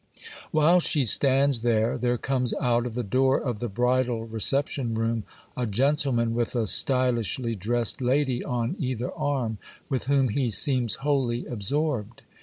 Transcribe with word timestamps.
While 0.49 0.79
she 0.79 1.05
stands 1.05 1.61
there, 1.61 1.95
there 1.95 2.17
comes 2.17 2.55
out 2.59 2.87
of 2.87 2.95
the 2.95 3.03
door 3.03 3.39
of 3.39 3.59
the 3.59 3.69
bridal 3.69 4.25
reception 4.25 4.95
room 4.95 5.25
a 5.55 5.67
gentleman 5.67 6.33
with 6.33 6.55
a 6.55 6.65
stylishly 6.65 7.53
dressed 7.53 8.01
lady 8.01 8.43
on 8.43 8.75
either 8.79 9.13
arm, 9.13 9.59
with 9.89 10.05
whom 10.05 10.29
he 10.29 10.49
seems 10.49 10.95
wholly 11.05 11.45
absorbed. 11.45 12.23